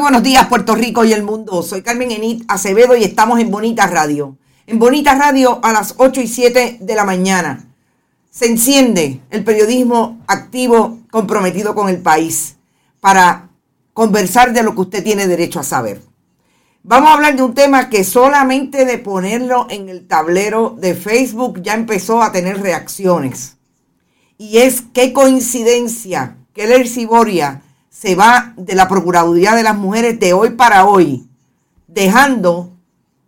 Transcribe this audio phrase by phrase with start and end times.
[0.00, 1.62] Buenos días Puerto Rico y el mundo.
[1.62, 4.38] Soy Carmen Enit Acevedo y estamos en Bonita Radio.
[4.66, 7.68] En Bonita Radio a las 8 y 7 de la mañana.
[8.30, 12.56] Se enciende el periodismo activo comprometido con el país
[13.00, 13.50] para
[13.92, 16.00] conversar de lo que usted tiene derecho a saber.
[16.82, 21.60] Vamos a hablar de un tema que solamente de ponerlo en el tablero de Facebook
[21.60, 23.58] ya empezó a tener reacciones.
[24.38, 27.62] Y es qué coincidencia que el Ciboria
[28.00, 31.28] se va de la Procuraduría de las Mujeres de hoy para hoy,
[31.86, 32.70] dejando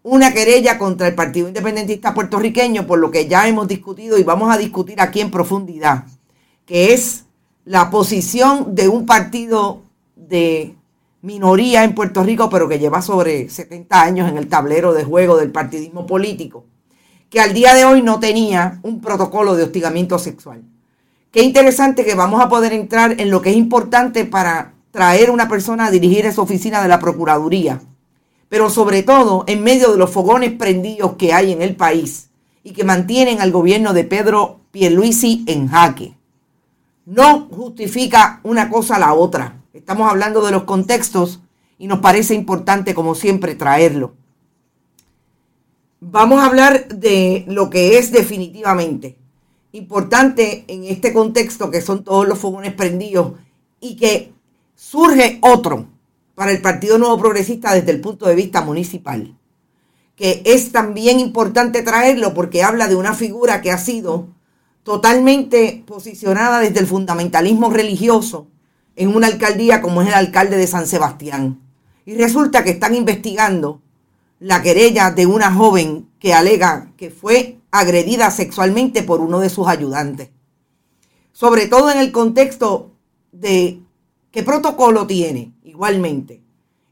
[0.03, 4.51] una querella contra el Partido Independentista puertorriqueño, por lo que ya hemos discutido y vamos
[4.51, 6.07] a discutir aquí en profundidad,
[6.65, 7.27] que es
[7.67, 9.83] la posición de un partido
[10.17, 10.75] de
[11.21, 15.37] minoría en Puerto Rico, pero que lleva sobre 70 años en el tablero de juego
[15.37, 16.65] del partidismo político,
[17.29, 20.63] que al día de hoy no tenía un protocolo de hostigamiento sexual.
[21.33, 25.49] Qué interesante que vamos a poder entrar en lo que es importante para traer una
[25.49, 27.81] persona a dirigir esa oficina de la Procuraduría,
[28.51, 32.29] pero sobre todo en medio de los fogones prendidos que hay en el país
[32.63, 36.15] y que mantienen al gobierno de Pedro Pierluisi en jaque.
[37.07, 39.57] No justifica una cosa a la otra.
[39.73, 41.41] Estamos hablando de los contextos
[41.79, 44.13] y nos parece importante, como siempre, traerlo.
[45.99, 49.22] Vamos a hablar de lo que es definitivamente
[49.73, 53.33] importante en este contexto que son todos los fogones prendidos
[53.81, 54.33] y que
[54.75, 55.87] surge otro
[56.35, 59.37] para el Partido Nuevo Progresista desde el punto de vista municipal,
[60.15, 64.29] que es también importante traerlo porque habla de una figura que ha sido
[64.83, 68.49] totalmente posicionada desde el fundamentalismo religioso
[68.97, 71.61] en una alcaldía como es el alcalde de San Sebastián.
[72.05, 73.81] Y resulta que están investigando
[74.43, 79.69] la querella de una joven que alega que fue agredida sexualmente por uno de sus
[79.69, 80.31] ayudantes.
[81.31, 82.91] Sobre todo en el contexto
[83.31, 83.81] de
[84.33, 86.43] qué protocolo tiene igualmente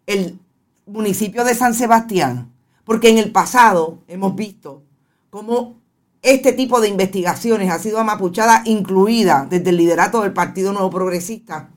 [0.06, 0.38] el
[0.86, 2.52] municipio de San Sebastián,
[2.84, 4.84] porque en el pasado hemos visto
[5.30, 5.80] cómo
[6.22, 11.70] este tipo de investigaciones ha sido amapuchada, incluida desde el liderato del Partido Nuevo Progresista,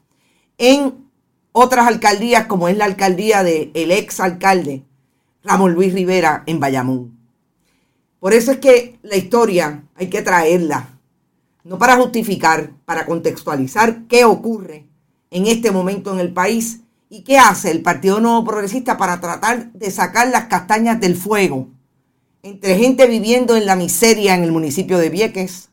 [0.60, 1.10] en
[1.52, 4.86] otras alcaldías, como es la alcaldía del el ex alcalde
[5.44, 7.18] Ramón Luis Rivera en Bayamón.
[8.20, 10.98] Por eso es que la historia hay que traerla,
[11.64, 14.88] no para justificar, para contextualizar qué ocurre
[15.30, 19.72] en este momento en el país y qué hace el Partido Nuevo Progresista para tratar
[19.74, 21.68] de sacar las castañas del fuego
[22.44, 25.70] entre gente viviendo en la miseria en el municipio de Vieques,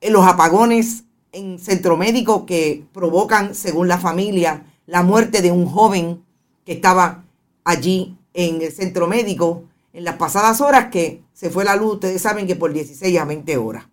[0.00, 5.66] en los apagones en centro médico que provocan, según la familia, la muerte de un
[5.66, 6.22] joven
[6.64, 7.24] que estaba
[7.64, 12.22] allí en el centro médico en las pasadas horas que se fue la luz, ustedes
[12.22, 13.86] saben que por 16 a 20 horas.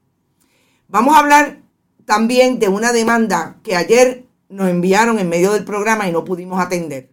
[0.87, 1.61] Vamos a hablar
[2.05, 6.59] también de una demanda que ayer nos enviaron en medio del programa y no pudimos
[6.59, 7.09] atender,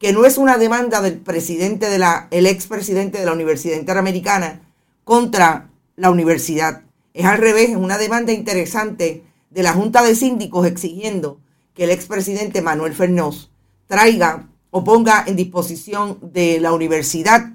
[0.00, 4.62] que no es una demanda del presidente de la, el expresidente de la Universidad Interamericana
[5.04, 6.82] contra la universidad.
[7.12, 11.38] Es al revés, es una demanda interesante de la Junta de Síndicos exigiendo
[11.72, 13.52] que el expresidente Manuel Fernós
[13.86, 17.52] traiga o ponga en disposición de la universidad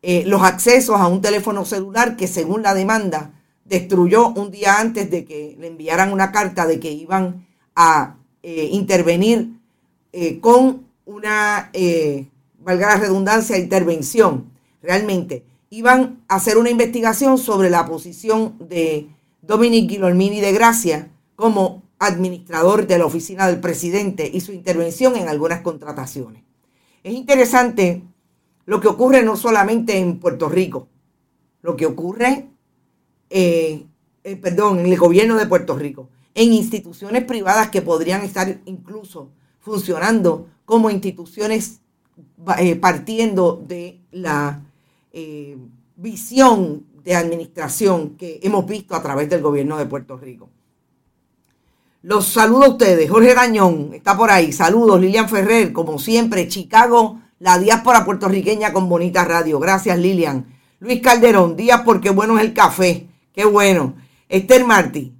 [0.00, 3.32] eh, los accesos a un teléfono celular que según la demanda
[3.66, 7.46] destruyó un día antes de que le enviaran una carta de que iban
[7.76, 9.50] a eh, intervenir
[10.14, 11.70] eh, con una,
[12.60, 15.44] valga la redundancia, intervención realmente.
[15.68, 19.06] iban a hacer una investigación sobre la posición de
[19.42, 25.28] Dominic Guillermini de Gracia como administrador de la oficina del presidente y su intervención en
[25.28, 26.42] algunas contrataciones.
[27.02, 28.02] Es interesante
[28.66, 30.88] lo que ocurre no solamente en Puerto Rico,
[31.62, 32.50] lo que ocurre,
[33.30, 33.86] eh,
[34.24, 39.30] eh, perdón, en el gobierno de Puerto Rico, en instituciones privadas que podrían estar incluso
[39.58, 41.80] funcionando como instituciones
[42.58, 44.62] eh, partiendo de la
[45.96, 50.50] visión de administración que hemos visto a través del gobierno de Puerto Rico.
[52.02, 53.10] Los saludo a ustedes.
[53.10, 54.52] Jorge Dañón está por ahí.
[54.52, 55.00] Saludos.
[55.00, 56.46] Lilian Ferrer, como siempre.
[56.46, 59.58] Chicago, la diáspora puertorriqueña con bonita radio.
[59.58, 60.46] Gracias, Lilian.
[60.80, 63.08] Luis Calderón, días porque bueno es el café.
[63.34, 63.96] Qué bueno.
[64.28, 65.12] Esther Martí.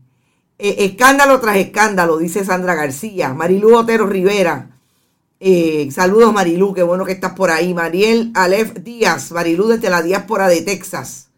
[0.59, 3.35] Eh, escándalo tras escándalo, dice Sandra García.
[3.35, 4.79] Marilú Otero Rivera.
[5.41, 6.75] Eh, saludos, Marilú.
[6.75, 7.75] Qué bueno que estás por ahí.
[7.75, 9.33] Mariel Alef Díaz.
[9.33, 11.31] Marilú desde la diáspora de Texas.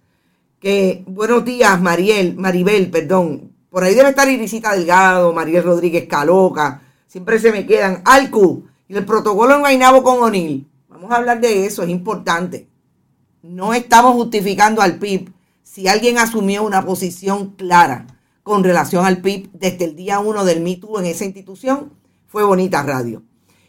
[0.58, 2.36] Que buenos días, Mariel.
[2.36, 3.49] Maribel, perdón.
[3.70, 6.82] Por ahí debe estar Irisita Delgado, María Rodríguez Caloca.
[7.06, 8.02] Siempre se me quedan.
[8.04, 10.68] Alcu y el protocolo en Guaynabo con O'Neill.
[10.88, 12.68] Vamos a hablar de eso, es importante.
[13.42, 15.32] No estamos justificando al PIB
[15.62, 18.08] si alguien asumió una posición clara
[18.42, 21.92] con relación al PIB desde el día uno del MeToo en esa institución.
[22.26, 23.22] Fue Bonita Radio.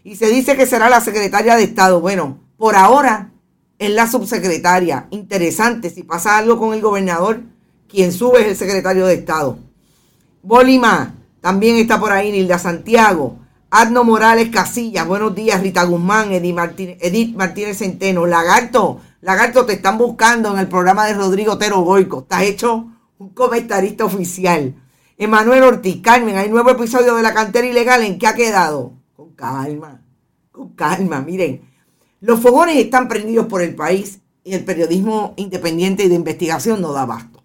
[0.03, 2.01] Y se dice que será la secretaria de Estado.
[2.01, 3.31] Bueno, por ahora
[3.77, 5.07] es la subsecretaria.
[5.11, 7.43] Interesante, si pasa algo con el gobernador,
[7.87, 9.59] quien sube es el secretario de Estado.
[10.43, 13.37] Bolima, también está por ahí Nilda Santiago.
[13.69, 15.61] Adno Morales Casillas, buenos días.
[15.61, 18.25] Rita Guzmán, Edith Martínez, Centeno.
[18.25, 22.21] Lagarto, Lagarto, te están buscando en el programa de Rodrigo Tero Goico.
[22.21, 22.87] Estás hecho
[23.19, 24.73] un comentarista oficial.
[25.15, 28.01] Emanuel Ortiz, Carmen, hay nuevo episodio de la cantera ilegal.
[28.01, 28.93] ¿En qué ha quedado?
[29.15, 30.01] Con calma,
[30.51, 31.21] con calma.
[31.21, 31.61] Miren,
[32.19, 36.93] los fogones están prendidos por el país y el periodismo independiente y de investigación no
[36.93, 37.43] da abasto.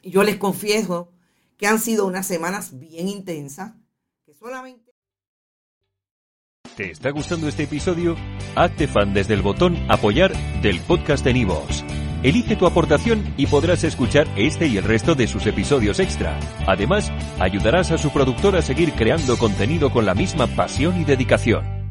[0.00, 1.11] Y yo les confieso
[1.62, 3.74] que han sido unas semanas bien intensas,
[4.26, 4.96] que solamente...
[6.76, 8.16] ¿Te está gustando este episodio?
[8.56, 11.84] Hazte fan desde el botón apoyar del podcast de Nivos.
[12.24, 16.36] Elige tu aportación y podrás escuchar este y el resto de sus episodios extra.
[16.66, 21.81] Además, ayudarás a su productor a seguir creando contenido con la misma pasión y dedicación.